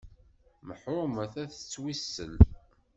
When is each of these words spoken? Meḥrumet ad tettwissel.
Meḥrumet 0.67 1.33
ad 1.43 1.49
tettwissel. 1.51 2.33